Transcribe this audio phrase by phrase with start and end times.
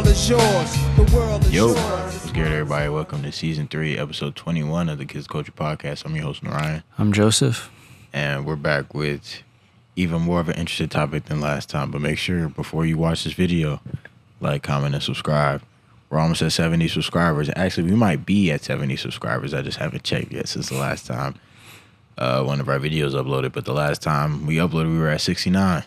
[0.00, 0.72] world is yours.
[0.96, 1.76] The world is Yo, yours.
[1.76, 2.88] what's good, everybody?
[2.88, 6.06] Welcome to season three, episode 21 of the Kids Culture Podcast.
[6.06, 7.70] I'm your host, Narayan, I'm Joseph.
[8.10, 9.42] and we're back with
[9.96, 11.90] even more of an interesting topic than last time.
[11.90, 13.82] But make sure before you watch this video,
[14.40, 15.60] like, comment, and subscribe.
[16.08, 17.50] We're almost at 70 subscribers.
[17.54, 19.52] Actually, we might be at 70 subscribers.
[19.52, 21.34] I just haven't checked yet since the last time
[22.16, 23.52] uh, one of our videos uploaded.
[23.52, 25.84] But the last time we uploaded, we were at 69.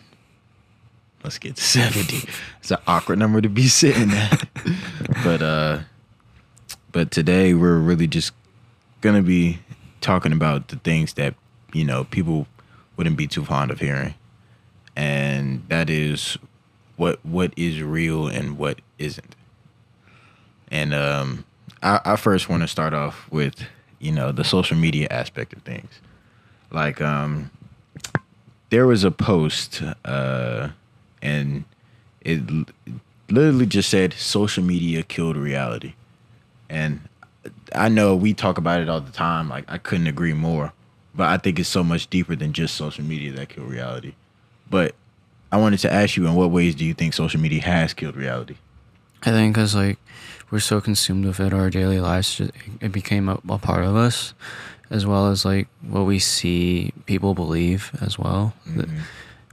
[1.24, 2.28] Let's get to 70.
[2.60, 4.48] It's an awkward number to be sitting at.
[5.23, 5.80] but uh
[6.91, 8.34] but today we're really just
[9.02, 9.59] gonna be
[10.02, 11.34] talking about the things that,
[11.72, 12.48] you know, people
[12.98, 14.16] wouldn't be too fond of hearing.
[14.96, 16.38] And that is
[16.98, 19.35] what what is real and what isn't.
[20.70, 21.46] And um
[21.82, 23.63] I, I first want to start off with,
[23.99, 26.02] you know, the social media aspect of things.
[26.70, 27.49] Like um
[28.71, 30.70] there was a post uh
[31.23, 31.63] and
[32.22, 32.41] it
[33.30, 35.94] literally just said social media killed reality.
[36.70, 36.99] And
[37.76, 40.71] i know we talk about it all the time like i couldn't agree more.
[41.16, 44.13] But i think it's so much deeper than just social media that killed reality.
[44.70, 44.94] But
[45.51, 48.16] i wanted to ask you in what ways do you think social media has killed
[48.16, 48.55] reality?
[49.26, 49.98] I think because like
[50.51, 52.40] we're so consumed with it, our daily lives,
[52.82, 54.34] it became a, a part of us,
[54.90, 58.54] as well as like what we see people believe as well.
[58.76, 58.88] Th-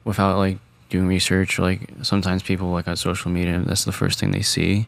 [0.05, 0.59] Without like
[0.91, 4.87] doing research, like sometimes people like on social media, that's the first thing they see,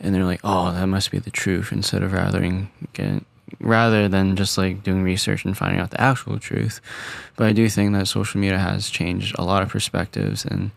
[0.00, 3.22] and they're like, "Oh, that must be the truth," instead of rather than get,
[3.60, 6.80] rather than just like doing research and finding out the actual truth.
[7.36, 10.70] But I do think that social media has changed a lot of perspectives and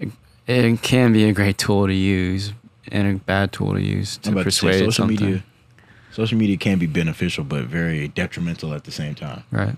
[0.00, 0.10] it,
[0.46, 2.52] it can be a great tool to use
[2.92, 5.26] and a bad tool to use to I'm to persuade social something.
[5.26, 5.42] media
[6.12, 9.76] social media can be beneficial but very detrimental at the same time Right.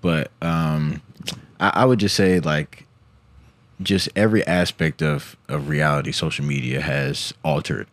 [0.00, 1.02] but um
[1.58, 2.84] I, I would just say like
[3.84, 7.86] just every aspect of of reality social media has altered.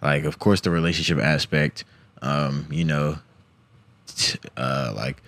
[0.00, 1.84] Like of course the relationship aspect
[2.22, 3.18] um you know
[4.06, 5.22] t- uh like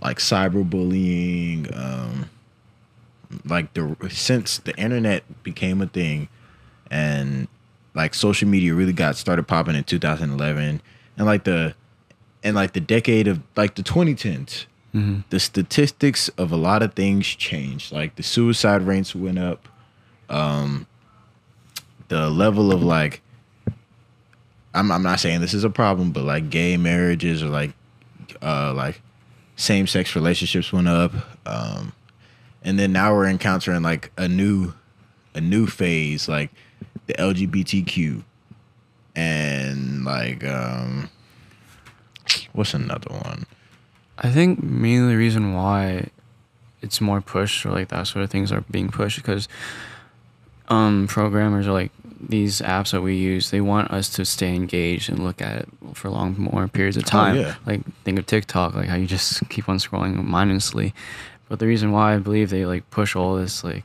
[0.00, 2.30] like cyberbullying um
[3.44, 6.28] like the since the internet became a thing
[6.90, 7.48] and
[7.94, 10.80] like social media really got started popping in 2011
[11.16, 11.74] and like the
[12.42, 15.20] and like the decade of like the 2010s Mm-hmm.
[15.30, 17.92] the statistics of a lot of things changed.
[17.92, 19.68] Like the suicide rates went up.
[20.28, 20.88] Um,
[22.08, 23.22] the level of like,
[24.74, 27.72] I'm I'm not saying this is a problem, but like gay marriages or like,
[28.42, 29.00] uh, like
[29.54, 31.12] same sex relationships went up.
[31.46, 31.92] Um,
[32.62, 34.74] and then now we're encountering like a new,
[35.36, 36.50] a new phase like
[37.06, 38.24] the LGBTQ,
[39.14, 41.10] and like um,
[42.52, 43.46] what's another one?
[44.20, 46.10] I think mainly the reason why
[46.82, 49.48] it's more pushed or like that sort of things are being pushed because
[50.68, 55.08] um programmers are like these apps that we use they want us to stay engaged
[55.08, 57.54] and look at it for long more periods of time yeah.
[57.66, 60.94] like think of tiktok like how you just keep on scrolling mindlessly
[61.48, 63.84] but the reason why i believe they like push all this like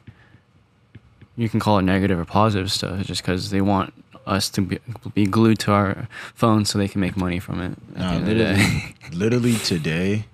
[1.37, 3.93] you can call it negative or positive stuff is just because they want
[4.25, 4.79] us to be,
[5.13, 8.15] be glued to our phones so they can make money from it No, the end
[8.21, 8.95] of the literally, day.
[9.13, 10.25] literally today,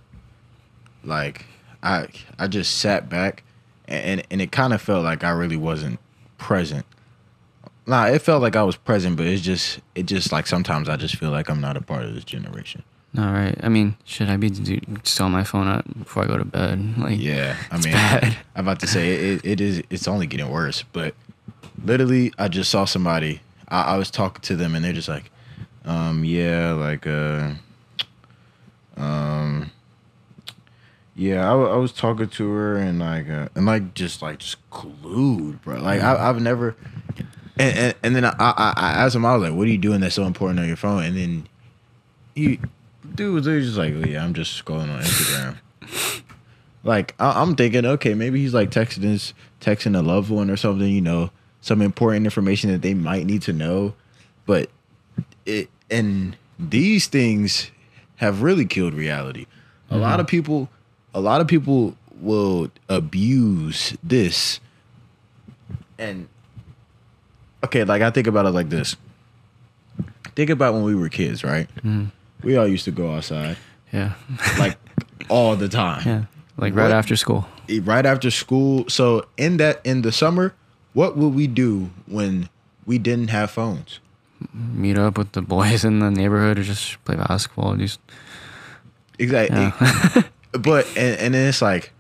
[1.03, 1.45] like
[1.83, 2.07] I
[2.39, 3.43] I just sat back
[3.87, 5.99] and and it kind of felt like I really wasn't
[6.37, 6.85] present.
[7.87, 10.95] Nah, it felt like I was present, but it's just it just like sometimes I
[10.97, 12.83] just feel like I'm not a part of this generation.
[13.17, 13.57] All right.
[13.61, 16.45] I mean, should I be do, still on my phone at, before I go to
[16.45, 16.93] bed?
[16.97, 18.37] Like, Yeah, I mean, bad.
[18.55, 19.83] I'm about to say it, it is.
[19.89, 20.83] It's only getting worse.
[20.93, 21.13] But
[21.83, 23.41] literally, I just saw somebody.
[23.71, 25.31] I, I was talking to them, and they're just like,
[25.85, 27.53] um, "Yeah, like, uh,
[28.97, 29.71] um,
[31.15, 34.57] yeah, I, I was talking to her, and like, uh, and like, just like, just
[34.69, 35.79] glued, bro.
[35.79, 36.75] Like, I, I've never."
[37.57, 39.77] And, and, and then I, I, I asked him, I was like, "What are you
[39.77, 41.47] doing that's so important on your phone?" And then
[42.35, 42.59] he,
[43.15, 46.21] dude was just like, oh, "Yeah, I'm just scrolling on Instagram."
[46.83, 50.57] like I- I'm thinking, okay, maybe he's like texting his texting a loved one or
[50.57, 51.29] something, you know,
[51.61, 53.93] some important information that they might need to know.
[54.45, 54.69] But
[55.45, 57.71] it and these things
[58.17, 59.45] have really killed reality.
[59.89, 60.31] A lot of mm-hmm.
[60.31, 60.69] people,
[61.13, 64.59] a lot of people will abuse this.
[65.97, 66.27] And
[67.63, 68.95] okay, like I think about it like this.
[70.35, 71.67] Think about when we were kids, right?
[71.77, 72.05] Mm-hmm.
[72.43, 73.57] We all used to go outside
[73.91, 74.13] yeah,
[74.57, 74.77] like
[75.29, 76.01] all the time.
[76.05, 76.23] yeah.
[76.57, 76.91] Like right What?
[76.91, 77.47] after school.
[77.83, 78.85] right after school.
[78.87, 80.53] So in that in the summer,
[80.93, 82.49] what would we do when
[82.85, 83.99] we didn't have phones?
[84.53, 87.75] Meet up with the boys in the neighborhood or just play basketball.
[87.75, 87.99] Just
[89.19, 89.59] Exactly.
[89.59, 90.23] yeah.
[90.51, 91.93] but and, and then it's like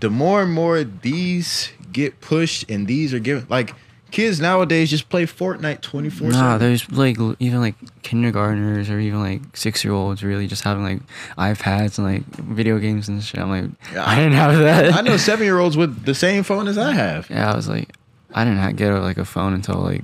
[0.00, 3.74] the more and more these get pushed and these are given like
[4.10, 6.28] kids nowadays just play Fortnite twenty four.
[6.28, 10.82] Nah, there's like even like kindergartners or even like six year olds really just having
[10.82, 11.00] like
[11.38, 13.40] iPads and like video games and shit.
[13.40, 14.94] I'm like, I didn't have that.
[14.94, 17.30] I know seven year olds with the same phone as I have.
[17.30, 17.94] Yeah, I was like,
[18.34, 20.02] I didn't get like a phone until like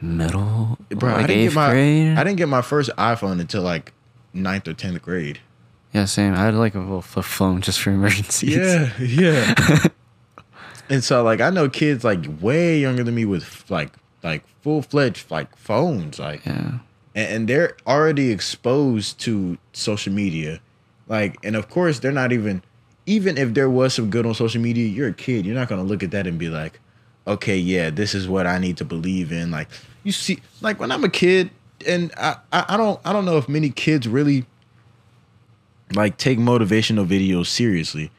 [0.00, 2.18] middle, Bro, like I didn't eighth get my grade.
[2.18, 3.92] I didn't get my first iPhone until like
[4.32, 5.40] ninth or tenth grade.
[5.92, 6.34] Yeah, same.
[6.34, 8.56] I had like a little flip phone just for emergencies.
[8.56, 9.54] Yeah, yeah.
[10.88, 13.92] and so like I know kids like way younger than me with like
[14.22, 16.78] like full fledged like phones like yeah.
[17.14, 20.60] and, and they're already exposed to social media
[21.06, 22.62] like and of course they're not even
[23.06, 25.80] even if there was some good on social media you're a kid you're not going
[25.80, 26.80] to look at that and be like
[27.28, 29.68] okay yeah this is what i need to believe in like
[30.02, 31.50] you see like when i'm a kid
[31.86, 34.44] and i i, I don't i don't know if many kids really
[35.94, 38.10] like take motivational videos seriously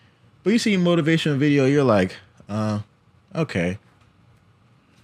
[0.44, 2.16] but you see a motivational video you're like
[2.48, 2.80] uh
[3.36, 3.78] okay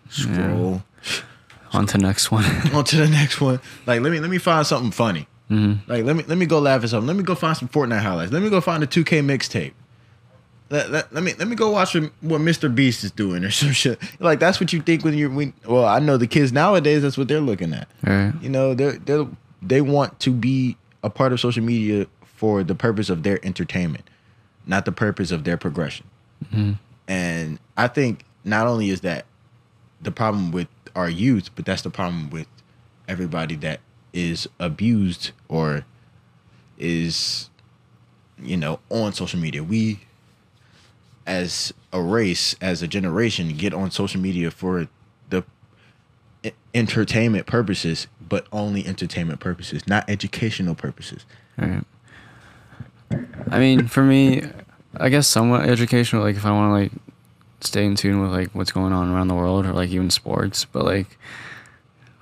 [0.10, 0.84] scroll
[1.76, 2.46] On to next one.
[2.74, 3.60] on to the next one.
[3.86, 5.28] Like let me let me find something funny.
[5.52, 5.92] Mm-hmm.
[5.92, 7.08] Like let me let me go laugh at something.
[7.08, 8.32] Let me go find some Fortnite highlights.
[8.32, 9.74] Let me go find a 2K mixtape.
[10.70, 12.74] Let, let, let me let me go watch what Mr.
[12.74, 14.00] Beast is doing or some shit.
[14.20, 17.18] Like that's what you think when you're when well I know the kids nowadays that's
[17.18, 17.88] what they're looking at.
[18.04, 18.34] right.
[18.42, 19.28] You know they they
[19.62, 24.10] they want to be a part of social media for the purpose of their entertainment,
[24.66, 26.06] not the purpose of their progression.
[26.46, 26.74] Mm-hmm.
[27.08, 29.26] And I think not only is that
[30.02, 32.48] the problem with our youth, but that's the problem with
[33.08, 33.80] everybody that
[34.14, 35.86] is abused or
[36.78, 37.50] is,
[38.42, 39.64] you know, on social media.
[39.64, 40.00] We,
[41.26, 44.88] as a race, as a generation, get on social media for
[45.30, 45.44] the
[46.74, 51.26] entertainment purposes, but only entertainment purposes, not educational purposes.
[51.58, 51.84] Right.
[53.50, 54.44] I mean, for me,
[54.98, 56.24] I guess somewhat educational.
[56.24, 56.92] Like, if I want to like
[57.62, 60.66] stay in tune with like what's going on around the world, or like even sports,
[60.66, 61.18] but like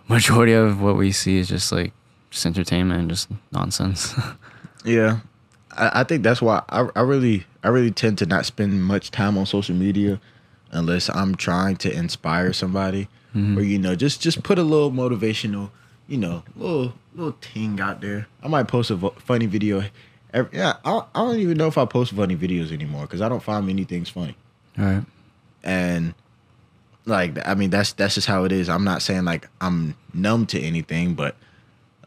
[0.08, 1.94] majority of what we see is just like
[2.30, 4.14] just entertainment and just nonsense.
[4.86, 5.20] Yeah,
[5.72, 9.12] I, I think that's why I, I really I really tend to not spend much
[9.12, 10.20] time on social media
[10.72, 13.58] unless I'm trying to inspire somebody mm-hmm.
[13.58, 15.72] or you know just just put a little motivational
[16.08, 18.28] you know little little thing out there.
[18.42, 19.84] I might post a vo- funny video.
[20.34, 23.30] Every, yeah, I, I don't even know if I post funny videos anymore because I
[23.30, 24.36] don't find many things funny
[24.78, 25.04] right.
[25.64, 26.16] and
[27.06, 28.70] like I mean that's that's just how it is.
[28.70, 31.36] I'm not saying like I'm numb to anything, but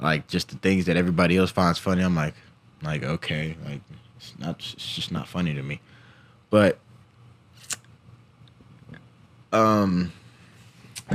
[0.01, 2.35] like just the things that everybody else finds funny, I'm like
[2.83, 3.81] like okay, like
[4.39, 5.81] it's not it's just not funny to me.
[6.51, 6.79] But
[9.53, 10.13] um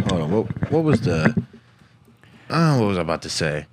[0.07, 1.35] hold on, what what was the
[2.50, 3.65] uh, what was I about to say?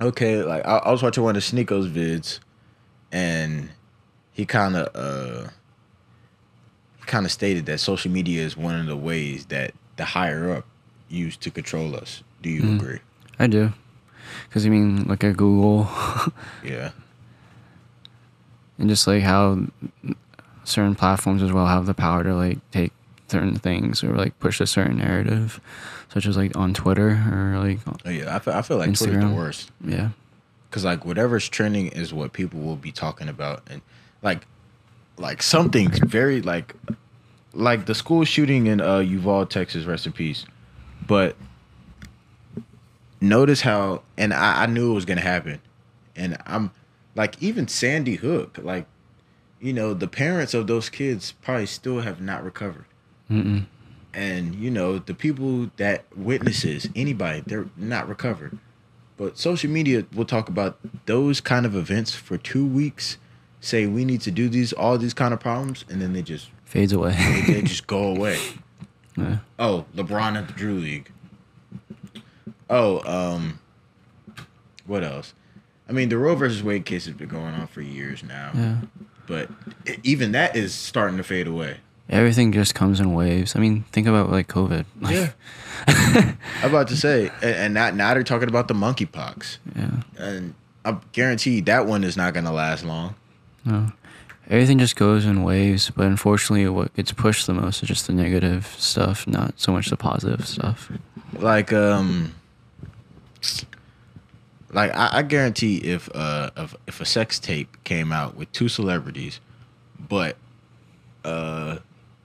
[0.00, 2.40] Okay, like I, I was watching one of Sneako's vids
[3.12, 3.70] and
[4.32, 5.50] he kind of uh
[7.06, 10.66] kind of stated that social media is one of the ways that the higher up
[11.08, 12.22] use to control us.
[12.42, 12.76] Do you Mhm.
[12.76, 12.98] agree?
[13.38, 13.72] I do.
[14.50, 15.88] Cause I mean, look at Google
[16.64, 16.90] Yeah.
[18.78, 19.66] And just like how
[20.64, 22.92] certain platforms as well have the power to like take
[23.28, 25.60] certain things or like push a certain narrative,
[26.12, 28.34] such as like on Twitter or like Oh, yeah.
[28.34, 30.10] I feel, I feel like Twitter's the worst yeah.
[30.68, 33.82] because like whatever's trending is what people will be talking about, and
[34.22, 34.46] like
[35.16, 36.74] like something's very like
[37.52, 39.84] like the school shooting in uh Uvalde, Texas.
[39.84, 40.44] Rest in peace.
[41.06, 41.36] But
[43.20, 45.60] notice how, and I, I knew it was gonna happen,
[46.16, 46.70] and I'm
[47.14, 48.86] like even Sandy Hook, like
[49.60, 52.84] you know the parents of those kids probably still have not recovered.
[53.30, 53.64] Mm-mm.
[54.12, 58.58] and you know the people that witnesses anybody they're not recovered
[59.16, 63.16] but social media will talk about those kind of events for two weeks
[63.60, 66.50] say we need to do these all these kind of problems and then they just
[66.66, 67.16] Fades away.
[67.46, 68.38] they just go away
[69.16, 69.38] yeah.
[69.58, 71.10] oh lebron at the drew league
[72.68, 73.58] oh um
[74.86, 75.32] what else
[75.88, 78.76] i mean the roe versus wade case has been going on for years now yeah.
[79.26, 79.48] but
[80.02, 81.78] even that is starting to fade away
[82.10, 83.56] Everything just comes in waves.
[83.56, 84.84] I mean, think about like COVID.
[85.00, 85.32] Like, yeah
[85.86, 90.02] i'm about to say and, and now, now they're talking about the monkeypox yeah.
[90.18, 93.14] and I'm guaranteed that one is not gonna last long.
[93.64, 93.92] No.
[94.50, 98.12] Everything just goes in waves, but unfortunately, what gets pushed the most is just the
[98.12, 100.92] negative stuff, not so much the positive stuff.
[101.32, 102.34] Like um,
[104.74, 108.68] like I, I guarantee if uh if, if a sex tape came out with two
[108.68, 109.40] celebrities,
[110.08, 110.36] but
[111.24, 111.78] uh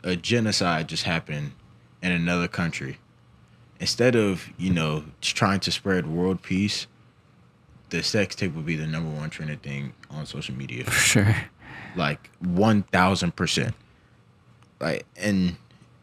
[0.03, 1.51] a genocide just happened
[2.01, 2.97] in another country,
[3.79, 6.87] instead of you know trying to spread world peace,
[7.89, 10.83] the sex tape would be the number one trending thing on social media.
[10.85, 11.35] For sure.
[11.95, 13.75] like one thousand percent.
[14.79, 15.55] Like and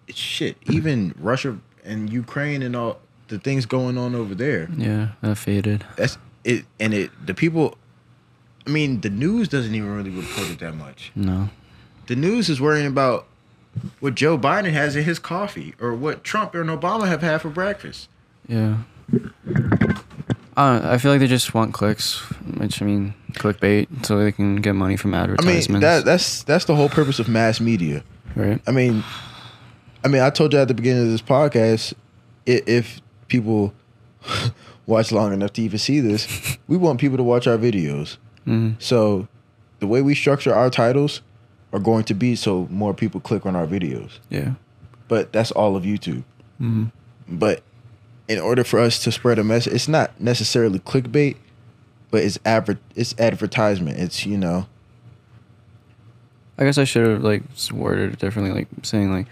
[0.09, 4.69] shit, even Russia and Ukraine and all the things going on over there.
[4.77, 5.85] Yeah, that faded.
[5.97, 7.77] That's it, and it the people.
[8.67, 11.13] I mean, the news doesn't even really report it that much.
[11.15, 11.51] No.
[12.09, 13.27] The news is worrying about
[14.01, 17.49] what Joe Biden has in his coffee or what Trump and Obama have had for
[17.49, 18.09] breakfast.
[18.49, 18.79] Yeah.
[20.57, 22.19] I I feel like they just want clicks,
[22.59, 25.69] which I mean, clickbait, so they can get money from advertisements.
[25.69, 28.03] I mean, that that's that's the whole purpose of mass media.
[28.35, 28.61] right?
[28.67, 29.05] I mean,
[30.05, 31.95] I mean, I told you at the beginning of this podcast,
[32.47, 33.75] if people
[34.87, 38.17] watch long enough to even see this, we want people to watch our videos.
[38.45, 39.29] hmm So,
[39.81, 41.21] the way we structure our titles
[41.73, 44.19] are going to be so more people click on our videos.
[44.31, 44.55] Yeah.
[45.09, 46.25] But that's all of YouTube.
[46.59, 46.85] hmm
[47.29, 47.63] But
[48.29, 51.37] in order for us to spread a message, it's not necessarily clickbait,
[52.11, 53.99] but it's adver- it's advertisement.
[53.99, 54.67] It's you know,
[56.59, 59.27] I guess I should have like worded it differently, like saying like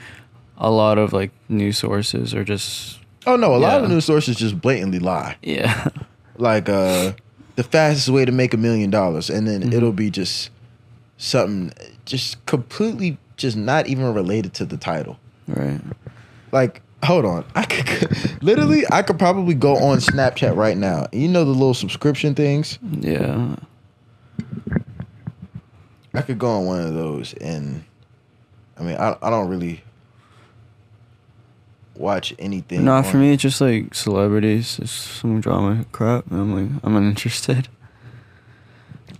[0.58, 3.94] a lot of like news sources are just oh no, a lot of Yeah.
[3.94, 5.36] news sources just blatantly lie.
[5.42, 5.88] yeah,
[6.36, 7.12] like uh
[7.56, 9.72] the fastest way to make a million dollars and then Mhm.
[9.72, 10.50] it'll be just
[11.18, 11.72] something
[12.04, 15.16] just completely just not even related to the title
[15.46, 15.80] right.
[16.50, 18.10] like hold on i could
[18.42, 22.78] literally i could probably go on snapchat right now you know the little subscription things
[23.00, 23.54] Yeah,
[26.14, 27.84] i could go on one of those and
[28.78, 29.82] i mean i, I don't really
[31.96, 36.26] watch anything no, for me it's just like celebrities, it's some drama crap.
[36.30, 37.68] And I'm like, I'm uninterested.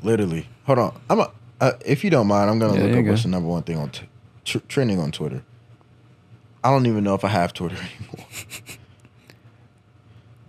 [0.03, 3.05] literally hold on i'm a, uh, if you don't mind i'm gonna Yeah, look up
[3.05, 3.11] go.
[3.13, 4.07] what's the number one thing on t-
[4.45, 5.43] tr- trending on twitter
[6.63, 8.27] i don't even know if i have twitter anymore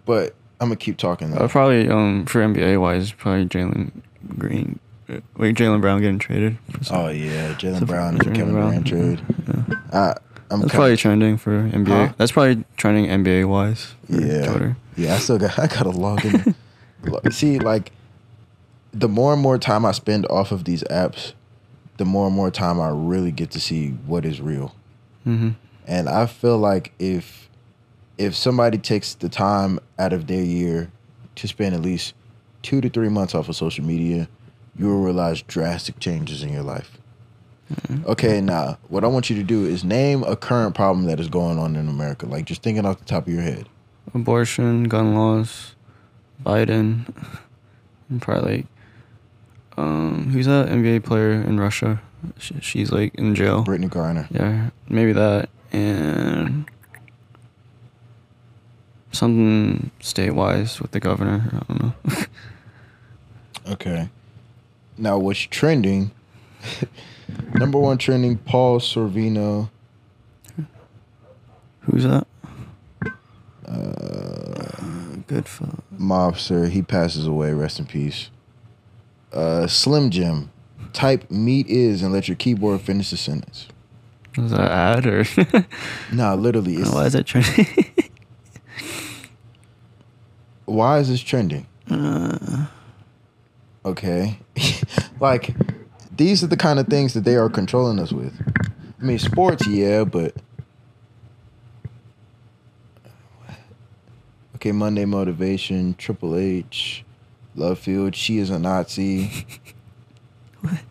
[0.05, 1.37] but i'm gonna keep talking though.
[1.45, 3.91] Uh, probably um for NBA wise, probably Jalen
[4.37, 4.79] Green.
[5.09, 6.57] uh, Wait, Jalen Brown getting traded.
[6.91, 9.75] oh yeah jalen brown and kevin Brown, durant trade Yeah.
[9.93, 10.15] I,
[10.51, 11.87] i'm That's kinda- probably trending for NBA.
[12.07, 12.13] Huh?
[12.17, 13.93] That's probably trending NBA wise.
[14.09, 14.77] yeah Twitter.
[14.95, 16.55] yeah i still got i gotta log in
[17.31, 17.91] see like
[18.93, 21.33] the more and more time i spend off of these apps
[21.97, 24.75] the more and more time i really get to see what is real
[25.25, 25.49] Mm-hmm.
[25.87, 27.49] And I feel like if
[28.17, 30.91] if somebody takes the time out of their year
[31.35, 32.13] to spend at least
[32.61, 34.27] two to three months off of social media,
[34.77, 36.97] you will realize drastic changes in your life.
[38.05, 41.27] Okay, now what I want you to do is name a current problem that is
[41.27, 42.25] going on in America.
[42.27, 43.67] Like just thinking off the top of your head.
[44.13, 45.75] Abortion, gun laws,
[46.45, 47.11] Biden,
[48.09, 48.65] and probably like,
[49.77, 52.01] um, who's that NBA player in Russia?
[52.37, 53.63] Sh she's like in jail.
[53.65, 54.27] Brittney Griner.
[54.29, 56.65] Yeah, maybe that and
[59.11, 61.49] something state wise with the governor.
[61.51, 61.93] I don't know.
[63.67, 64.09] Okay.
[64.95, 66.11] Now what's trending?
[67.53, 69.69] Number one trending, Paul Sorvino.
[71.81, 72.27] Who's that?
[73.67, 75.67] Uh, Good for
[75.99, 76.69] mobster.
[76.69, 77.53] He passes away.
[77.53, 78.29] Rest in peace.
[79.33, 80.51] Uh, Slim Jim.
[80.93, 83.67] Type meat is and let your keyboard finish the sentence.
[84.37, 85.25] was that ad or
[86.13, 86.75] Nah, literally.
[86.75, 87.67] It's, why is that trending?
[90.65, 91.65] why is this trending?
[91.89, 92.67] uh,
[93.83, 94.39] Okay.
[95.19, 95.53] like,
[96.17, 98.33] these are the kind of things that they are controlling us with.
[98.99, 100.35] I mean, sports, yeah, but.
[104.55, 107.03] Okay, Monday Motivation, Triple H,
[107.55, 109.45] Love Field, She is a Nazi.
[110.61, 110.79] What?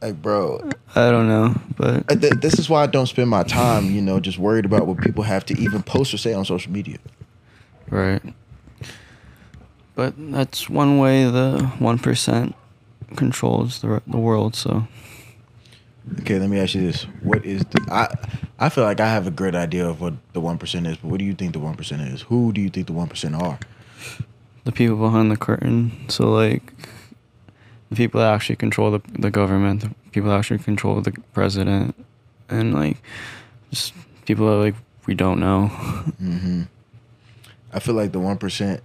[0.00, 0.60] Like, bro,
[0.94, 4.20] I don't know, but th- this is why I don't spend my time, you know,
[4.20, 6.98] just worried about what people have to even post or say on social media.
[7.90, 8.22] right.
[9.96, 12.54] But that's one way the one percent
[13.16, 14.54] controls the the world.
[14.54, 14.86] So
[16.20, 17.80] Okay, let me ask you this: What is the?
[17.90, 18.08] I
[18.58, 21.10] I feel like I have a great idea of what the one percent is, but
[21.10, 22.22] what do you think the one percent is?
[22.22, 23.58] Who do you think the one percent are?
[24.64, 25.92] the people behind the curtain.
[26.08, 26.72] So like
[27.90, 31.94] the people that actually control the the government, the people that actually control the president,
[32.48, 32.96] and like
[33.70, 33.92] just
[34.24, 34.74] people that like
[35.06, 35.68] we don't know.
[36.18, 36.62] hmm
[37.72, 38.82] I feel like the one percent,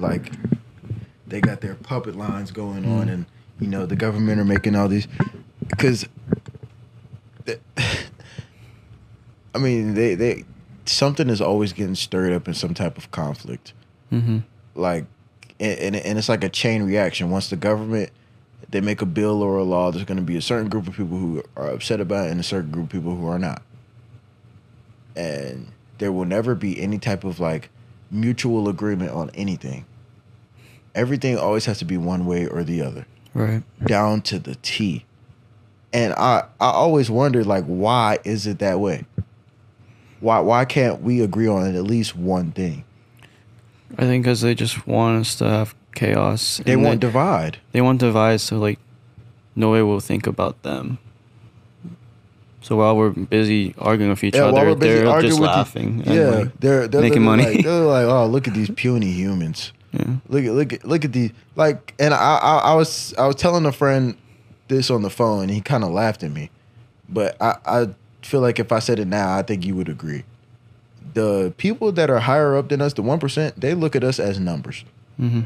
[0.00, 0.32] like,
[1.26, 3.12] they got their puppet lines going on, Mm.
[3.12, 3.26] and
[3.60, 5.08] you know the government are making all these,
[5.68, 6.06] because,
[9.54, 10.44] I mean they they
[10.86, 13.72] something is always getting stirred up in some type of conflict.
[14.10, 14.38] hmm
[14.74, 15.06] like
[15.60, 17.30] and, and and it's like a chain reaction.
[17.30, 18.10] Once the government
[18.70, 20.94] they make a bill or a law there's going to be a certain group of
[20.94, 23.62] people who are upset about it and a certain group of people who are not.
[25.16, 27.70] And there will never be any type of like
[28.10, 29.84] mutual agreement on anything.
[30.94, 33.62] Everything always has to be one way or the other Right.
[33.84, 35.04] down to the t
[35.92, 39.04] And I I always wondered like why is it that way?
[40.20, 42.84] Why why can't we agree on at least one thing?
[43.96, 46.60] I think because they just want us to have chaos.
[46.64, 47.58] They and want divide.
[47.72, 48.78] they want divide, so like
[49.56, 50.98] nobody will think about them.
[52.60, 56.02] So while we're busy arguing with each Yeah, other, they're just the- laughing.
[56.04, 57.44] and, Yeah, like, they're they're making money.
[57.44, 59.72] Like, they're like, oh, look at these puny humans.
[59.92, 60.16] Yeah.
[60.28, 61.94] Look at look at look at the like.
[61.98, 64.16] And I I, I was I was telling a friend
[64.68, 66.50] this on the phone, and he kind of laughed at me.
[67.08, 67.88] But I I
[68.22, 70.24] feel like if I said it now, I think you would agree.
[71.14, 74.18] The people that are higher up than us, the one percent, they look at us
[74.20, 74.84] as numbers.
[75.16, 75.42] hmm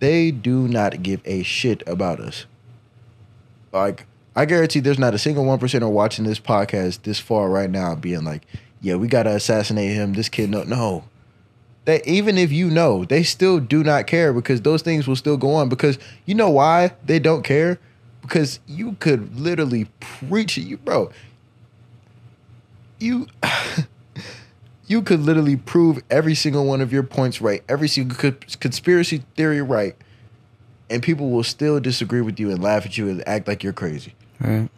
[0.00, 2.46] They do not give a shit about us.
[3.72, 7.70] Like I guarantee, there's not a single one percenter watching this podcast this far right
[7.70, 8.42] now, being like,
[8.80, 11.04] "Yeah, we gotta assassinate him." This kid, no, no.
[11.84, 15.36] They even if you know, they still do not care because those things will still
[15.36, 15.68] go on.
[15.68, 17.78] Because you know why they don't care?
[18.22, 21.10] Because you could literally preach it, you bro.
[22.98, 23.26] You.
[24.86, 29.22] You could literally prove every single one of your points right, every single co- conspiracy
[29.34, 29.96] theory right,
[30.90, 33.72] and people will still disagree with you and laugh at you and act like you're
[33.72, 34.12] crazy.
[34.40, 34.68] Right.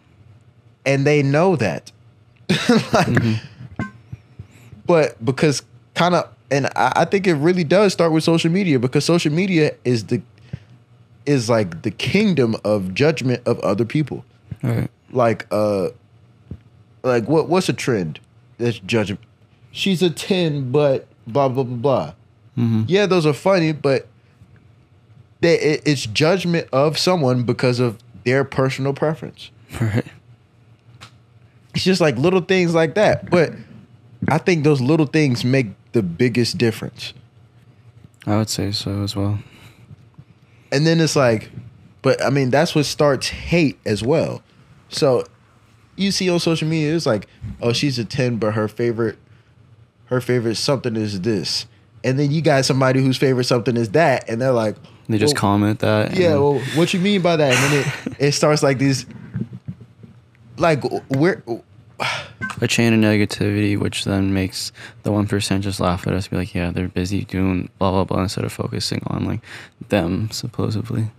[0.85, 1.91] And they know that.
[2.49, 3.87] like, mm-hmm.
[4.87, 5.63] But because
[5.97, 9.33] kind of, and I, I think it really does start with social media because social
[9.33, 10.23] media is the
[11.27, 14.25] is like the kingdom of judgment of other people.
[14.63, 14.89] Right.
[15.11, 15.89] Like uh,
[17.03, 18.21] like what what's a trend
[18.59, 19.21] that's judgment?
[19.73, 22.13] She's a ten, but blah blah blah blah.
[22.55, 24.07] hmm Yeah, those are funny, but
[25.41, 29.51] they, it, it's judgment of someone because of their personal preference.
[29.81, 30.07] Right.
[31.75, 33.29] It's just like little things like that.
[33.31, 33.53] But
[34.29, 37.15] I think those little things make the biggest difference.
[38.27, 39.39] I would say so as well.
[40.71, 41.51] And then it's like,
[42.03, 44.43] but I mean, that's what starts hate as well.
[44.91, 45.25] So
[45.97, 47.29] you see on social media, it's like,
[47.63, 49.17] oh, she's a 10, but her favorite,
[50.07, 51.65] her favorite something is this.
[52.05, 54.77] And then you got somebody whose favorite something is that, and they're like,
[55.09, 56.15] They just well, comment that.
[56.15, 57.55] Yeah, well, what you mean by that?
[57.55, 59.07] And then it, it starts like these,
[60.59, 61.43] like where,
[62.61, 66.37] a chain of negativity, which then makes the one percent just laugh at us, be
[66.37, 69.41] like, "Yeah, they're busy doing blah blah blah," instead of focusing on like
[69.89, 71.11] them supposedly.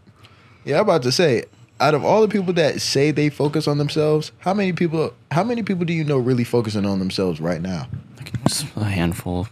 [0.66, 1.46] yeah, I'm about to say,
[1.80, 5.44] out of all the people that say they focus on themselves, how many people, how
[5.44, 7.88] many people do you know really focusing on themselves right now?
[8.18, 9.48] Like just a handful,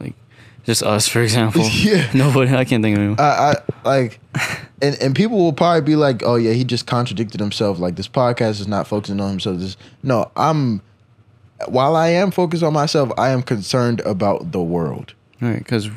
[0.00, 0.14] like
[0.64, 1.62] just us, for example.
[1.72, 2.08] Yeah.
[2.14, 2.54] Nobody.
[2.54, 3.20] I can't think of anyone.
[3.20, 4.20] I, I like,
[4.80, 7.78] and and people will probably be like, oh yeah, he just contradicted himself.
[7.78, 9.58] Like this podcast is not focusing on himself.
[9.58, 10.82] This, no, I'm.
[11.68, 15.14] While I am focused on myself, I am concerned about the world.
[15.40, 15.88] right, because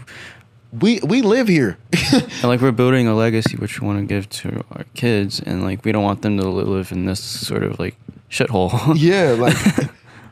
[0.72, 1.78] We we live here.
[2.44, 5.84] like we're building a legacy which we want to give to our kids, and like
[5.84, 7.96] we don't want them to live in this sort of like
[8.30, 8.94] shithole.
[8.96, 9.58] yeah, like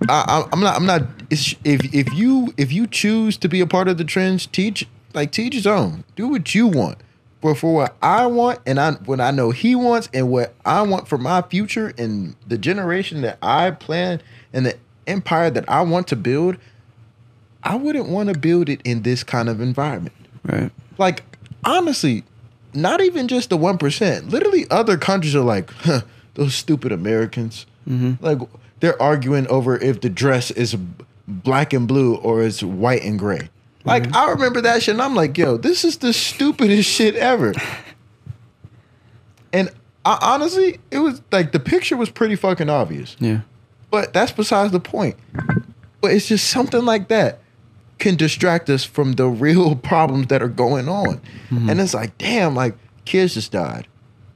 [0.09, 0.75] I, I'm not.
[0.75, 1.03] I'm not.
[1.29, 5.31] If if you if you choose to be a part of the trends, teach like
[5.31, 6.03] teach his own.
[6.15, 6.97] Do what you want.
[7.41, 10.81] But for what I want, and I what I know he wants, and what I
[10.81, 14.21] want for my future, and the generation that I plan,
[14.53, 16.57] and the empire that I want to build,
[17.63, 20.15] I wouldn't want to build it in this kind of environment.
[20.43, 20.71] right.
[20.97, 21.23] Like
[21.65, 22.23] honestly,
[22.73, 24.29] not even just the one percent.
[24.29, 26.01] Literally, other countries are like, huh,
[26.35, 27.65] those stupid Americans.
[27.87, 28.23] Mm-hmm.
[28.23, 28.39] Like
[28.83, 30.75] they're arguing over if the dress is
[31.25, 33.47] black and blue or it's white and gray.
[33.85, 34.13] Like mm-hmm.
[34.13, 37.53] I remember that shit, and I'm like, yo, this is the stupidest shit ever.
[39.55, 39.69] And
[40.03, 43.15] I, honestly, it was like the picture was pretty fucking obvious.
[43.19, 43.41] Yeah.
[43.91, 45.15] But that's besides the point.
[46.01, 47.39] But it's just something like that
[47.99, 51.21] can distract us from the real problems that are going on.
[51.51, 51.69] Mm-hmm.
[51.69, 53.87] And it's like, damn, like kids just died.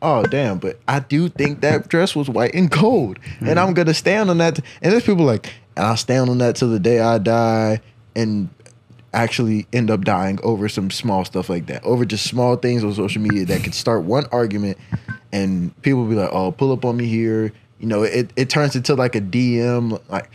[0.02, 0.60] Oh damn!
[0.60, 4.38] But I do think that dress was white and gold, and I'm gonna stand on
[4.38, 4.60] that.
[4.82, 7.82] And there's people like, and I'll stand on that till the day I die,
[8.16, 8.50] and
[9.14, 12.94] actually end up dying over some small stuff like that, over just small things on
[12.94, 14.78] social media that could start one argument,
[15.32, 18.76] and people be like, "Oh, pull up on me here." You know, it it turns
[18.76, 20.30] into like a DM, like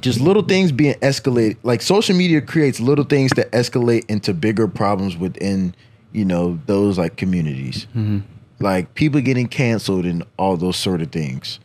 [0.00, 1.56] just little things being escalated.
[1.62, 5.74] Like social media creates little things that escalate into bigger problems within,
[6.12, 7.86] you know, those like communities.
[7.96, 8.18] Mm-hmm.
[8.60, 11.58] Like people getting canceled and all those sort of things.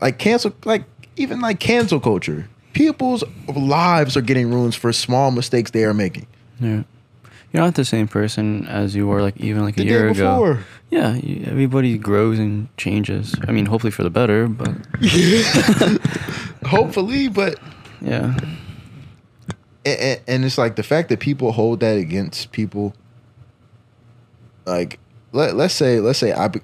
[0.00, 0.84] Like cancel, like
[1.16, 2.48] even like cancel culture.
[2.72, 3.24] People's
[3.54, 6.26] lives are getting ruined for small mistakes they are making.
[6.60, 6.82] Yeah.
[7.52, 10.12] You're not the same person as you were like even like a The year ago.
[10.40, 10.64] before.
[10.90, 13.34] Yeah, you, everybody grows and changes.
[13.48, 14.68] I mean, hopefully for the better, but
[16.66, 17.58] Hopefully, but
[18.00, 18.36] yeah.
[19.84, 22.94] and, and it's like the fact that people hold that against people
[24.66, 24.98] like
[25.32, 26.60] let, let's say let's say I be,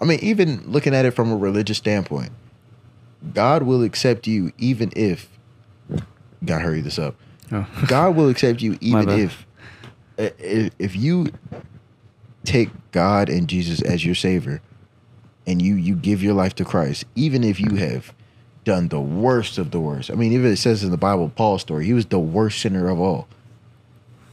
[0.00, 2.32] I'm mean, even looking at it from a religious standpoint,
[3.32, 5.30] God will accept you even if.
[6.44, 7.14] Gotta hurry this up.
[7.52, 7.66] Oh.
[7.86, 9.46] God will accept you even if,
[10.18, 11.28] if if you
[12.44, 14.60] take God and Jesus as your savior,
[15.46, 18.12] and you you give your life to Christ, even if you have
[18.64, 20.10] done the worst of the worst.
[20.10, 22.88] I mean, even it says in the Bible, Paul's story, he was the worst sinner
[22.88, 23.28] of all.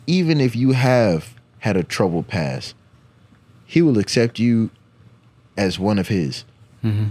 [0.07, 2.73] Even if you have had a troubled past,
[3.71, 4.69] he will accept you
[5.55, 6.43] as one of his.
[6.81, 7.05] hmm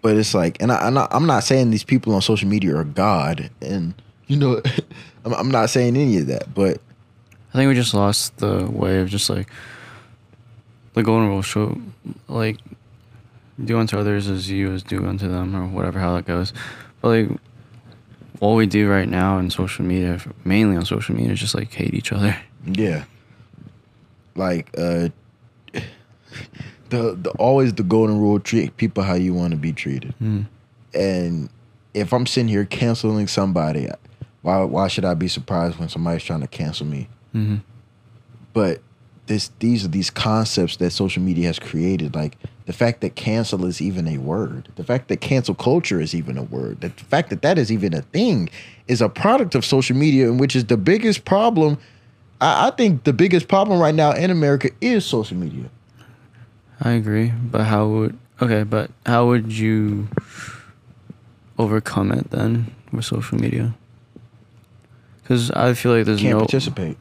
[0.00, 2.74] But it's like, and I, I'm not, I'm not saying these people on social media
[2.74, 3.92] are God, and
[4.28, 4.62] you know,
[5.26, 6.54] I'm, I'm not saying any of that.
[6.54, 6.80] But
[7.52, 9.50] I think we just lost the way of just like
[10.94, 11.42] the golden rule.
[11.42, 11.78] Show
[12.26, 12.56] like
[13.62, 16.54] do unto others as you as do unto them, or whatever how that goes.
[17.02, 17.28] But like
[18.38, 21.70] what we do right now in social media, mainly on social media, is just like
[21.74, 22.34] hate each other.
[22.64, 23.04] yeah,
[24.36, 25.08] like uh,
[25.72, 30.14] the the always the golden rule: treat people how you want to be treated.
[30.22, 30.46] Mm.
[30.94, 31.50] And
[31.92, 33.88] if I'm sitting here canceling somebody,
[34.42, 37.08] why why should I be surprised when somebody's trying to cancel me?
[37.32, 37.56] hmm
[38.54, 38.80] but
[39.26, 43.66] this these are these concepts that social media has created like the fact that cancel
[43.66, 47.28] is even a word the fact that cancel culture is even a word the fact
[47.28, 48.48] that that is even a thing
[48.86, 51.76] is a product of social media and which is the biggest problem
[52.40, 55.70] I, I think the biggest problem right now in america is social media
[56.80, 58.62] I agree, but how would okay?
[58.62, 60.08] But how would you
[61.58, 63.74] overcome it then with social media?
[65.22, 66.98] Because I feel like there's can't no participate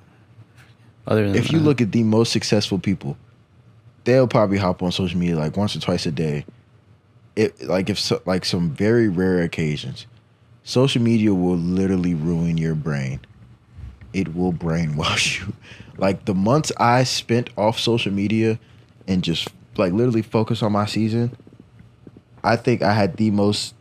[1.05, 1.65] other than if you that.
[1.65, 3.17] look at the most successful people,
[4.05, 6.45] they'll probably hop on social media like once or twice a day.
[7.35, 10.05] It like if so, like some very rare occasions,
[10.63, 13.19] social media will literally ruin your brain.
[14.13, 15.53] It will brainwash you.
[15.97, 18.59] Like the months I spent off social media
[19.07, 19.47] and just
[19.77, 21.35] like literally focus on my season,
[22.43, 23.75] I think I had the most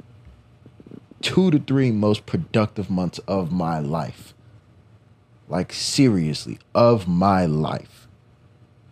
[1.20, 4.34] two to three most productive months of my life
[5.48, 8.08] like seriously of my life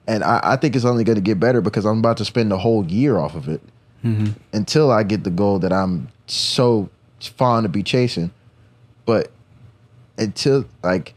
[0.06, 2.52] and i, I think it's only going to get better because i'm about to spend
[2.52, 3.60] the whole year off of it
[4.04, 4.34] Mhm.
[4.52, 6.88] until i get the goal that i'm so
[7.20, 8.30] fond to be chasing
[9.06, 9.32] but
[10.18, 11.14] until like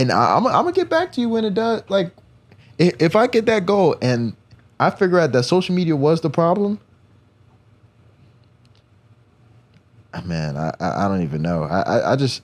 [0.00, 2.12] and I, I'm, I'm gonna get back to you when it does like
[2.78, 4.34] if, if i get that goal and
[4.78, 6.80] i figure out that social media was the problem
[10.14, 12.42] ah, man i i, I don't even know I, I i just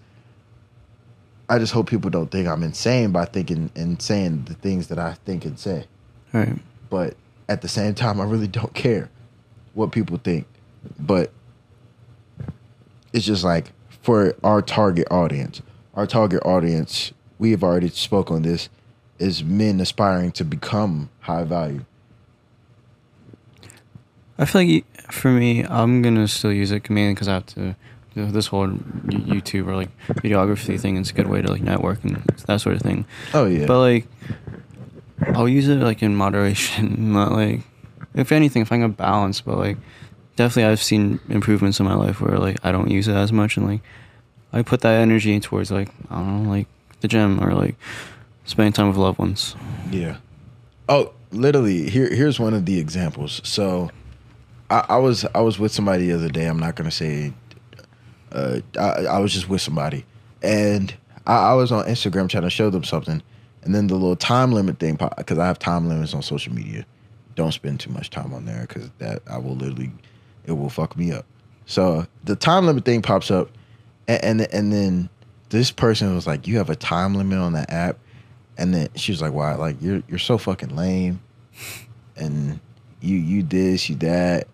[1.49, 4.99] I just hope people don't think I'm insane by thinking and saying the things that
[4.99, 5.85] I think and say.
[6.33, 6.59] right.
[6.91, 7.17] But
[7.49, 9.11] at the same time, I really don't care
[9.75, 10.47] what people think.
[10.99, 11.31] But
[13.13, 15.63] it's just like for our target audience,
[15.95, 18.69] our target audience, we have already spoke on this,
[19.19, 21.85] is men aspiring to become high value.
[24.39, 27.77] I feel like for me, I'm gonna still use it mainly because I have to.
[28.15, 32.17] This whole YouTube or like videography thing is a good way to like network and
[32.47, 33.05] that sort of thing.
[33.35, 33.67] Oh yeah.
[33.67, 34.07] But like,
[35.35, 37.61] I'll use it like in moderation, not like,
[38.15, 39.43] if anything, if I can balance.
[39.43, 39.77] But like,
[40.37, 43.59] definitely, I've seen improvements in my life where like I don't use it as much,
[43.59, 43.83] and like,
[44.51, 46.69] I put that energy towards like I don't know, like
[47.01, 47.77] the gym or like
[48.45, 49.57] spending time with loved ones.
[49.91, 50.17] Yeah.
[50.89, 51.91] Oh, literally.
[51.91, 53.41] Here, here's one of the examples.
[53.45, 53.91] So,
[54.71, 56.47] I, I was I was with somebody the other day.
[56.47, 57.33] I'm not gonna say.
[58.33, 60.05] Uh, I, I was just with somebody,
[60.43, 60.95] and
[61.27, 63.23] I, I was on Instagram trying to show them something,
[63.63, 66.85] and then the little time limit thing because I have time limits on social media.
[67.37, 69.93] Don't spend too much time on there because that I will literally,
[70.47, 71.27] it will fuck me up.
[71.67, 73.51] So the time limit thing pops up,
[74.09, 75.09] and and, and then
[75.51, 77.99] this person was like, "You have a time limit on that app."
[78.59, 79.55] And then she was like, "Why?
[79.55, 81.21] Like you're you're so fucking lame,
[82.17, 82.61] and
[83.01, 84.49] you you this you that."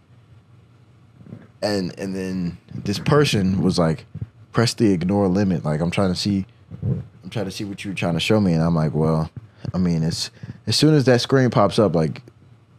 [1.62, 4.06] And and then this person was like,
[4.52, 6.46] "Press the ignore limit." Like I'm trying to see,
[6.82, 9.30] I'm trying to see what you were trying to show me, and I'm like, "Well,
[9.72, 10.30] I mean, it's
[10.66, 12.22] as soon as that screen pops up, like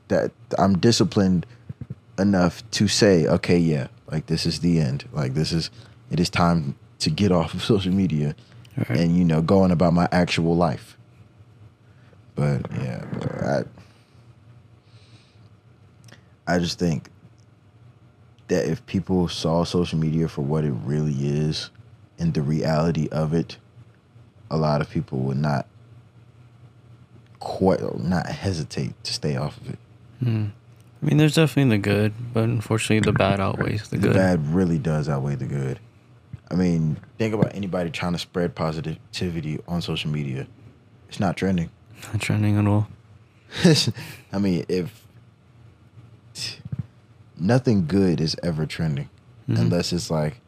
[0.10, 1.46] that, I'm disciplined
[2.20, 5.08] enough to say, okay, yeah, like this is the end.
[5.12, 5.70] Like this is
[6.12, 8.36] it is time to get off of social media."
[8.76, 9.02] Right.
[9.02, 10.98] and you know going about my actual life.
[12.36, 13.06] But yeah,
[16.48, 17.10] I I just think
[18.48, 21.70] that if people saw social media for what it really is
[22.20, 23.58] and the reality of it,
[24.50, 25.68] a lot of people would not
[27.40, 29.80] quite not hesitate to stay off of it.
[30.20, 30.46] Hmm.
[31.02, 34.14] I mean, there's definitely the good, but unfortunately, the bad outweighs the, The good.
[34.14, 35.80] The bad really does outweigh the good.
[36.54, 40.46] I mean, think about anybody trying to spread positivity on social media.
[41.10, 41.72] It's not trending.
[42.12, 42.88] Not trending at all.
[44.32, 45.02] I mean, if
[47.38, 49.10] nothing good is ever trending
[49.50, 49.60] Mhm.
[49.60, 50.40] unless it's like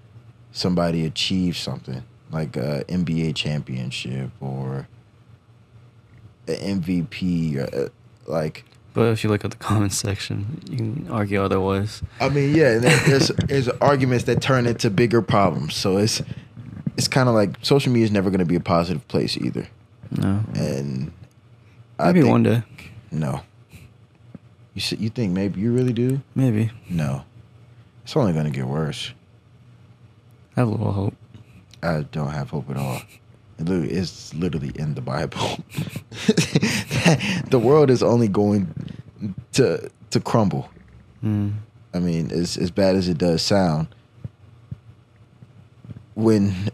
[0.51, 4.87] somebody achieves something like a NBA championship or
[6.47, 7.89] an MVP or uh,
[8.27, 8.63] like
[8.95, 12.01] But if you look at the comments section, you can argue otherwise.
[12.19, 15.75] I mean, yeah, there's there's arguments that turn into bigger problems.
[15.75, 16.21] So it's
[16.97, 19.67] it's kind of like social media is never going to be a positive place either.
[20.12, 20.43] No.
[20.55, 21.12] And
[21.99, 22.63] Maybe think- one day.
[23.12, 23.41] No.
[24.73, 26.21] You you think maybe you really do?
[26.34, 26.71] Maybe.
[26.89, 27.23] No.
[28.03, 29.12] It's only going to get worse.
[30.55, 31.15] I have a little hope.
[31.84, 33.01] I don't have hope at all.
[33.57, 35.39] It's literally in the Bible.
[37.49, 38.73] the world is only going
[39.53, 40.69] to to crumble.
[41.23, 41.53] Mm.
[41.93, 43.87] I mean, as as bad as it does sound,
[46.15, 46.51] when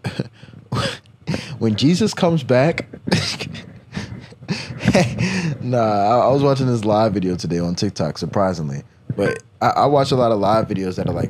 [1.60, 2.88] when Jesus comes back,
[5.62, 8.84] nah, I, I was watching this live video today on TikTok, surprisingly.
[9.16, 11.30] But I, I watch a lot of live videos that are like,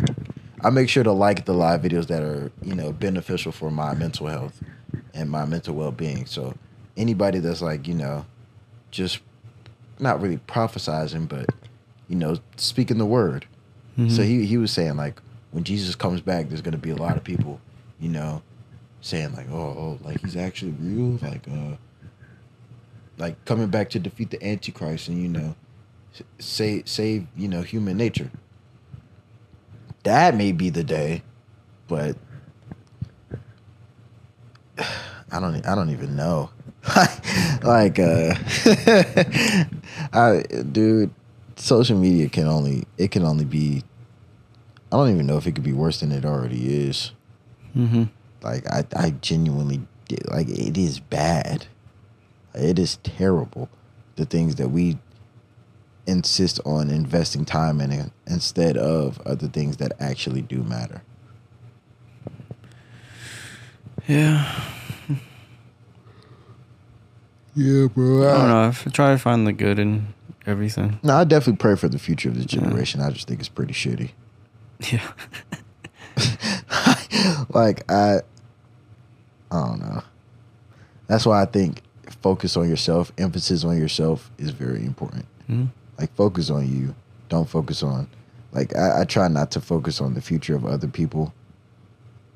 [0.63, 3.93] I make sure to like the live videos that are you know beneficial for my
[3.93, 4.61] mental health
[5.13, 6.25] and my mental well being.
[6.25, 6.55] So
[6.97, 8.25] anybody that's like you know,
[8.91, 9.19] just
[9.99, 11.49] not really prophesizing, but
[12.07, 13.45] you know, speaking the word.
[13.97, 14.25] So Mhm.
[14.25, 15.21] he he was saying like
[15.51, 17.59] when Jesus comes back, there's gonna be a lot of people,
[17.99, 18.41] you know,
[19.01, 21.75] saying like, oh, oh like he's actually real, like uh,
[23.17, 25.55] like coming back to defeat the Antichrist and you know,
[26.39, 28.31] save save you know human nature.
[30.03, 31.21] That may be the day,
[31.87, 32.15] but
[35.31, 36.49] I don't I don't even know.
[37.63, 38.35] like uh
[40.13, 41.11] I dude
[41.55, 43.83] social media can only it can only be
[44.91, 47.11] I don't even know if it could be worse than it already is.
[47.75, 48.09] Mhm.
[48.41, 49.81] Like I I genuinely
[50.29, 51.67] like it is bad.
[52.53, 53.69] It is terrible
[54.17, 54.97] the things that we
[56.05, 61.03] insist on investing time in instead of other things that actually do matter.
[64.07, 64.61] Yeah.
[67.55, 68.29] Yeah, bro.
[68.29, 68.61] I don't know.
[68.61, 70.13] I f- try to find the good in
[70.45, 70.99] everything.
[71.03, 72.61] No, I definitely pray for the future of this Yeah.
[72.61, 73.01] generation.
[73.01, 74.11] I just think it's pretty shitty.
[74.91, 75.01] Yeah.
[77.53, 78.17] like I
[79.51, 80.01] I don't know.
[81.07, 81.81] That's why I think
[82.21, 85.25] focus on yourself, emphasis on yourself is very important.
[85.49, 85.69] Mhm.
[85.99, 86.95] Like focus on you.
[87.29, 88.07] Don't focus on
[88.53, 91.33] like I, I try not to focus on the future of other people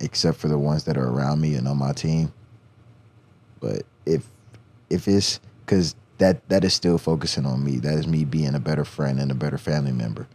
[0.01, 2.31] except for the ones that are around me and on my team.
[3.61, 4.27] But if
[4.89, 7.77] if it's cause that that is still focusing on me.
[7.77, 10.27] That is me being a better friend and a better family member.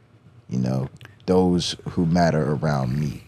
[0.48, 0.88] You know,
[1.26, 3.24] those who matter around me.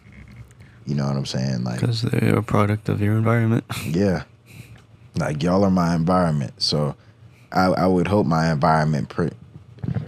[0.87, 1.65] You know what I'm saying?
[1.65, 3.65] Like Because they're a product of your environment.
[3.87, 4.25] yeah.
[5.17, 6.61] Like y'all are my environment.
[6.61, 6.97] So
[7.51, 9.31] I I would hope my environment pre,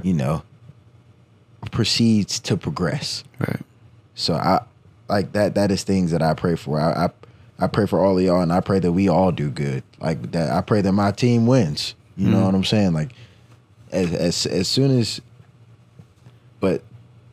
[0.02, 0.42] you know
[1.70, 3.24] proceeds to progress.
[3.38, 3.60] right.
[4.14, 4.62] So I
[5.08, 6.80] like that that is things that I pray for.
[6.80, 7.10] I I,
[7.58, 9.82] I pray for all of y'all and I pray that we all do good.
[10.00, 11.94] Like that I pray that my team wins.
[12.16, 12.44] You know Mhm.
[12.46, 12.92] what I'm saying?
[12.92, 13.12] Like
[13.92, 15.20] as as as soon as
[16.60, 16.82] but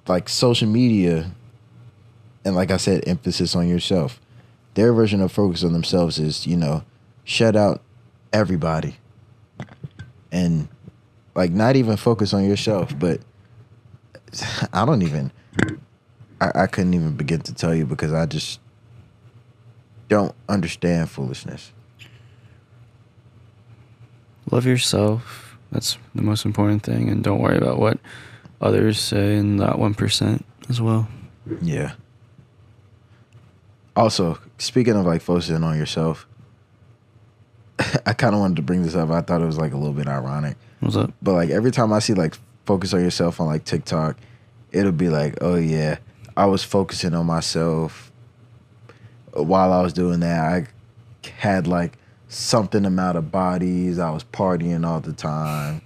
[0.07, 1.31] like social media
[2.43, 4.19] and like I said, emphasis on yourself.
[4.73, 6.83] Their version of focus on themselves is, you know,
[7.23, 7.81] shut out
[8.33, 8.95] everybody.
[10.31, 10.67] And
[11.35, 13.19] like not even focus on yourself, but
[14.73, 15.31] I don't even
[16.39, 18.59] I, I couldn't even begin to tell you because I just
[20.11, 21.71] don't understand foolishness.
[24.51, 25.57] Love yourself.
[25.71, 27.07] That's the most important thing.
[27.07, 27.97] And don't worry about what
[28.59, 31.07] others say in that 1% as well.
[31.61, 31.93] Yeah.
[33.95, 36.27] Also, speaking of like focusing on yourself,
[38.05, 39.09] I kind of wanted to bring this up.
[39.11, 41.13] I thought it was like a little bit ironic, What's up?
[41.21, 44.17] but like every time I see like focus on yourself on like TikTok,
[44.73, 45.99] it'll be like, oh yeah,
[46.35, 48.10] I was focusing on myself
[49.33, 50.39] while I was doing that.
[50.39, 51.93] I had like
[52.27, 53.99] something amount of bodies.
[53.99, 55.81] I was partying all the time.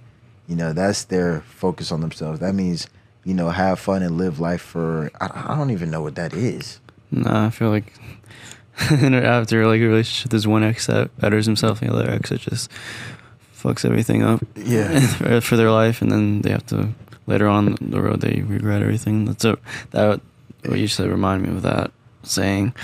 [0.48, 2.40] You know, that's their focus on themselves.
[2.40, 2.86] That means
[3.24, 5.10] you know have fun and live life for.
[5.20, 6.80] I, I don't even know what that is.
[7.10, 7.92] Nah, I feel like
[8.90, 12.40] after like a relationship, there's one ex that betters himself, and the other ex that
[12.40, 12.70] just
[13.56, 14.40] fucks everything up.
[14.54, 15.40] Yeah.
[15.40, 16.90] for- their life, and then they have to
[17.26, 19.24] later on the road they regret everything.
[19.24, 19.58] That's a
[19.90, 20.20] that
[20.64, 21.90] what you said remind me of that
[22.22, 22.74] saying.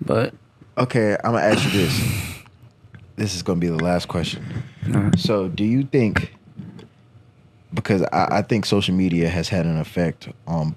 [0.00, 0.34] But
[0.78, 2.40] Okay, I'm gonna ask you this.
[3.16, 4.42] This is gonna be the last question.
[4.94, 6.32] uh, So, do you think?
[7.74, 10.74] Because I, I think social media has had an effect on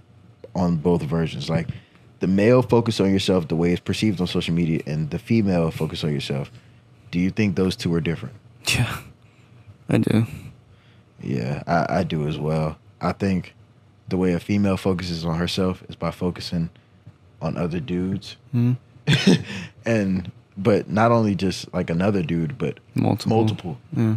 [0.55, 1.49] on both versions.
[1.49, 1.69] Like
[2.19, 5.71] the male focus on yourself, the way it's perceived on social media, and the female
[5.71, 6.51] focus on yourself.
[7.12, 8.36] Do you think those two are different?
[8.67, 8.97] yeah,
[9.89, 10.25] I do.
[11.21, 12.77] Yeah, I, I do as well.
[12.99, 13.53] I think
[14.09, 16.69] the way a female focuses on herself is by focusing
[17.41, 18.77] on other dudes, Mhm.
[19.85, 23.37] and but not only just like another dude, but Multiple.
[23.37, 23.77] multiple.
[23.95, 24.15] Yeah.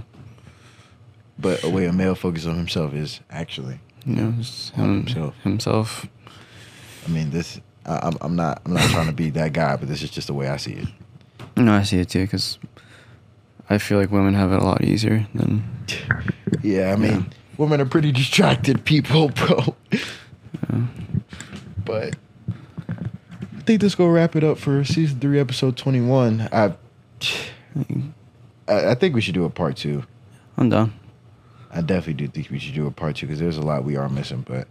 [1.39, 3.81] But a way a male focuses on himself is actually.
[4.05, 5.35] You know, just him, himself.
[5.43, 6.07] himself.
[7.07, 7.61] I mean, this.
[7.85, 8.63] I, I'm, I'm not.
[8.65, 10.73] I'm not trying to be that guy, but this is just the way I see
[10.75, 10.89] it.
[11.57, 12.59] No, I see it too because
[13.69, 15.65] I feel like women have it a lot easier than.
[16.63, 17.23] Yeah, I mean, Yeah.
[17.59, 19.77] women are pretty distracted people, bro.
[20.73, 20.81] Uh,
[21.85, 22.17] But
[23.67, 26.49] think this gonna wrap it up for season three, episode twenty one.
[26.53, 26.73] I,
[28.69, 30.05] I think we should do a part two.
[30.57, 30.93] I'm done.
[31.71, 33.97] I definitely do think we should do a part two because there's a lot we
[33.97, 34.45] are missing.
[34.47, 34.69] But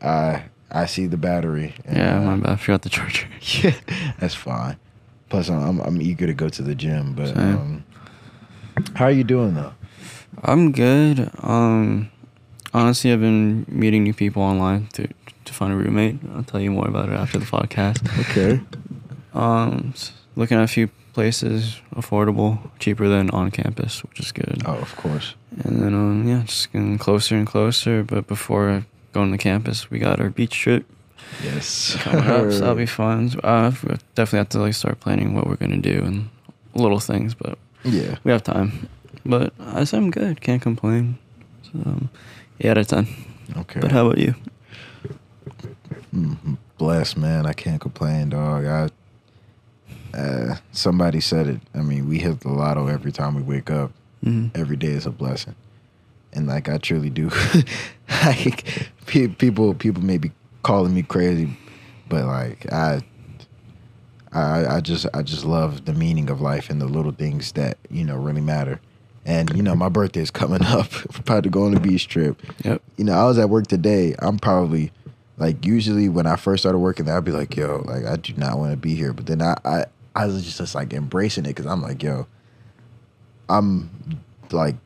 [0.00, 1.74] I I see the battery.
[1.84, 2.52] and, Yeah, uh, my bad.
[2.52, 3.26] I forgot the charger.
[3.62, 3.74] Yeah,
[4.20, 4.76] that's fine.
[5.28, 7.14] Plus, I'm I'm, I'm eager to go to the gym.
[7.14, 7.84] But um,
[8.94, 9.72] how are you doing though?
[10.42, 11.30] I'm good.
[11.42, 12.10] Um,
[12.74, 15.08] honestly, I've been meeting new people online to
[15.56, 16.16] find a roommate.
[16.34, 17.98] I'll tell you more about it after the podcast.
[18.30, 18.60] Okay.
[19.34, 19.94] Um,
[20.36, 24.62] looking at a few places, affordable, cheaper than on campus, which is good.
[24.66, 25.34] Oh, of course.
[25.64, 28.02] And then, um, yeah, just getting closer and closer.
[28.02, 30.84] But before going to campus, we got our beach trip
[31.42, 31.96] Yes.
[32.00, 33.32] coming up, so that'll be fun.
[33.42, 36.28] Uh, we definitely have to like start planning what we're gonna do and
[36.74, 38.16] little things, but yeah.
[38.22, 38.88] we have time.
[39.24, 40.40] But I say I'm good.
[40.40, 41.18] Can't complain.
[41.64, 42.10] So, um,
[42.60, 43.08] eight out of ten.
[43.56, 43.80] Okay.
[43.80, 44.34] But how about you?
[46.14, 47.46] Mm, blessed man.
[47.46, 48.64] I can't complain, dog.
[48.64, 48.88] I
[50.16, 51.60] uh, somebody said it.
[51.74, 53.92] I mean, we hit the lotto every time we wake up.
[54.24, 54.50] Mhm.
[54.56, 55.54] Every day is a blessing,
[56.32, 57.30] and like I truly do.
[58.24, 61.56] like people, people may be calling me crazy,
[62.08, 63.02] but like I,
[64.32, 67.78] I, I just, I just love the meaning of life and the little things that
[67.90, 68.80] you know really matter.
[69.26, 70.88] And you know, my birthday is coming up.
[71.10, 72.80] I'm about to go on a beach trip Yep.
[72.96, 74.14] you know, I was at work today.
[74.20, 74.92] I'm probably
[75.38, 78.32] like usually when I first started working there, I'd be like, yo, like I do
[78.36, 79.12] not want to be here.
[79.12, 82.26] But then I I, I was just, just like embracing it because I'm like, yo,
[83.48, 83.90] I'm
[84.50, 84.76] like,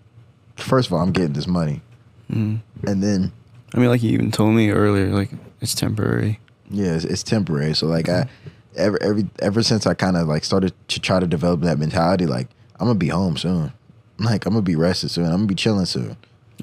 [0.56, 1.82] first of all, I'm getting this money,
[2.30, 2.60] Mm.
[2.86, 3.32] and then
[3.74, 6.38] I mean, like you even told me earlier, like it's temporary.
[6.70, 7.74] yeah, it's, it's temporary.
[7.74, 8.28] So like I
[8.76, 12.26] ever every ever since I kind of like started to try to develop that mentality,
[12.26, 13.72] like I'm gonna be home soon.
[14.18, 15.24] Like I'm gonna be rested soon.
[15.26, 16.16] I'm gonna be chilling soon.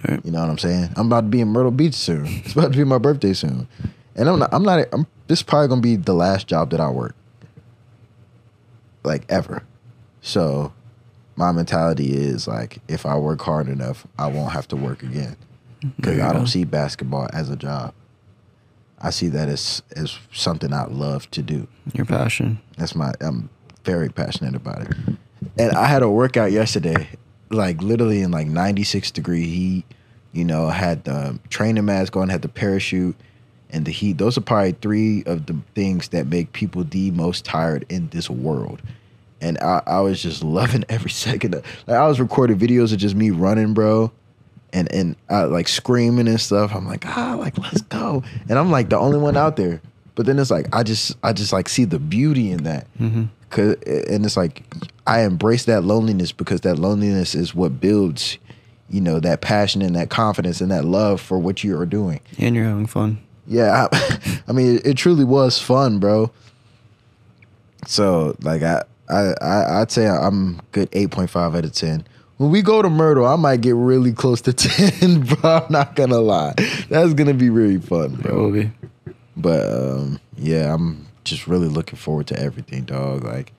[0.07, 0.23] Right.
[0.25, 0.89] You know what I'm saying?
[0.95, 2.25] I'm about to be in Myrtle Beach soon.
[2.45, 3.67] It's about to be my birthday soon,
[4.15, 4.53] and I'm not.
[4.53, 4.87] I'm not.
[4.91, 5.07] I'm.
[5.27, 7.15] This is probably gonna be the last job that I work,
[9.03, 9.63] like ever.
[10.21, 10.73] So,
[11.35, 15.37] my mentality is like, if I work hard enough, I won't have to work again.
[15.95, 17.93] Because I don't see basketball as a job.
[18.99, 21.67] I see that as as something I love to do.
[21.93, 22.59] Your passion.
[22.77, 23.13] That's my.
[23.21, 23.49] I'm
[23.83, 24.95] very passionate about it.
[25.57, 27.07] And I had a workout yesterday,
[27.49, 29.85] like literally in like 96 degree heat.
[30.33, 33.15] You know, had the training mask on, had the parachute,
[33.69, 34.17] and the heat.
[34.17, 38.29] Those are probably three of the things that make people the most tired in this
[38.29, 38.81] world.
[39.41, 41.55] And I, I was just loving every second.
[41.55, 44.11] Of, like I was recording videos of just me running, bro,
[44.73, 46.73] and and I, like screaming and stuff.
[46.73, 48.23] I'm like, ah, like let's go.
[48.49, 49.81] And I'm like the only one out there.
[50.15, 52.87] But then it's like I just I just like see the beauty in that.
[52.99, 53.25] Mm-hmm.
[53.49, 54.63] Cause, and it's like
[55.05, 58.37] I embrace that loneliness because that loneliness is what builds,
[58.89, 62.19] you know, that passion and that confidence and that love for what you are doing.
[62.37, 63.19] And you're having fun.
[63.47, 66.29] Yeah, I, I mean, it, it truly was fun, bro.
[67.85, 72.05] So, like, I, I, I I'd say I'm good eight point five out of ten.
[72.37, 75.61] When we go to Myrtle, I might get really close to ten, bro.
[75.65, 76.53] I'm not gonna lie,
[76.89, 78.51] that's gonna be really fun, It will bro.
[78.51, 78.71] be.
[79.37, 83.23] But um, yeah, I'm just really looking forward to everything, dog.
[83.23, 83.53] Like,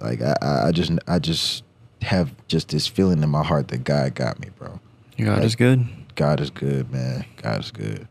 [0.00, 0.36] like I,
[0.68, 1.64] I just, I just
[2.02, 4.80] have just this feeling in my heart that God got me, bro.
[5.18, 5.86] God Like- is good.
[6.14, 7.24] God is good, man.
[7.42, 8.06] God is good.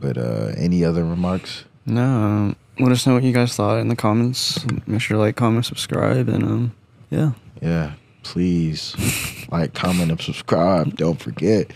[0.00, 1.64] But uh any other remarks?
[1.86, 4.64] No, um, let us know what you guys thought in the comments.
[4.86, 6.72] Make sure to like, comment, subscribe, and um,
[7.10, 7.32] yeah.
[7.60, 7.92] Yeah,
[8.22, 8.96] please
[9.52, 10.96] like, comment, and subscribe.
[10.96, 11.70] Don't forget,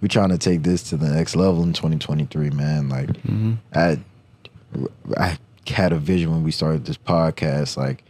[0.00, 2.88] we're trying to take this to the next level in 2023, man.
[2.88, 3.98] Like, hmm I,
[5.16, 5.38] I
[5.68, 7.76] had a vision when we started this podcast.
[7.76, 8.04] Like,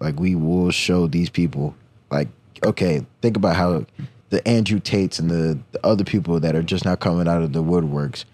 [0.00, 1.74] like we will show these people.
[2.10, 2.28] Like,
[2.64, 3.86] okay, think about how
[4.30, 7.52] the Andrew Tates and the, the other people that are just now coming out of
[7.52, 8.24] the woodworks.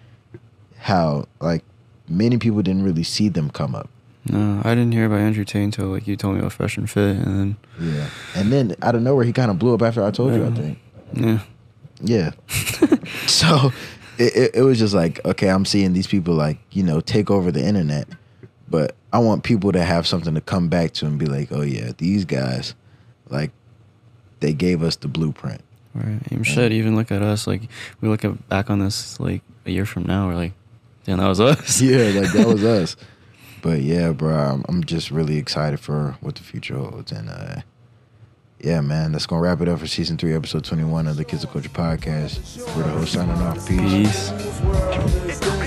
[0.78, 1.64] How like
[2.08, 3.88] many people didn't really see them come up.
[4.26, 6.88] No, I didn't hear about Andrew Tate until like you told me about Fresh and
[6.88, 10.02] Fit, and then Yeah, and then out of nowhere, he kind of blew up after
[10.02, 10.46] I told you.
[10.46, 10.78] I think.
[11.12, 11.40] yeah,
[12.00, 12.30] Yeah.
[13.26, 13.70] so
[14.18, 17.30] it, it, it was just like, okay, I'm seeing these people like, you know, take
[17.30, 18.08] over the internet.
[18.68, 21.62] But I want people to have something to come back to and be like, oh,
[21.62, 22.74] yeah, these guys,
[23.28, 23.50] like,
[24.40, 25.62] they gave us the blueprint.
[25.94, 26.20] Right.
[26.30, 27.46] And shit, even look at us.
[27.46, 27.62] Like
[28.00, 30.26] we look at, back on this like a year from now.
[30.26, 30.52] We're like,
[31.04, 31.80] damn, that was us.
[31.80, 32.96] yeah, like that was us.
[33.62, 37.62] But yeah, bro, I'm, I'm just really excited for what the future holds, and uh,
[38.64, 41.44] yeah, man, that's gonna wrap it up for season three, episode 21 of the Kids
[41.44, 42.58] of Culture podcast.
[42.74, 43.68] We're the host signing off.
[43.68, 44.32] Peace.
[45.26, 45.63] Peace.